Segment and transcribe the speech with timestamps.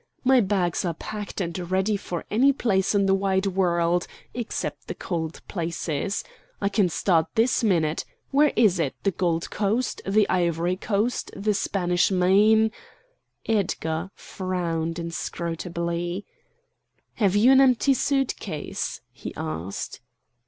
[0.23, 4.95] "My bags are packed and ready for any place in the wide world, except the
[4.95, 6.23] cold places.
[6.59, 8.03] I can start this minute.
[8.31, 12.71] Where is it, the Gold Coast, the Ivory Coast, the Spanish Main——"
[13.45, 16.25] Edgar frowned inscrutably.
[17.21, 19.99] "Have you an empty suit case?" he asked.